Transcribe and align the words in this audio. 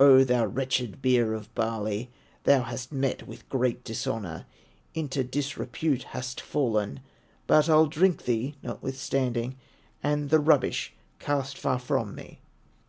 O 0.00 0.24
thou 0.24 0.44
wretched 0.46 1.00
beer 1.00 1.32
of 1.32 1.54
barley, 1.54 2.10
Thou 2.42 2.62
hast 2.64 2.90
met 2.90 3.28
with 3.28 3.48
great 3.48 3.84
dishonor, 3.84 4.44
Into 4.94 5.22
disrepute 5.22 6.02
hast 6.02 6.40
fallen, 6.40 6.98
But 7.46 7.68
I'll 7.68 7.86
drink 7.86 8.24
thee, 8.24 8.56
notwithstanding, 8.64 9.56
And 10.02 10.30
the 10.30 10.40
rubbish 10.40 10.92
cast 11.20 11.56
far 11.56 11.78
from 11.78 12.16
me." 12.16 12.40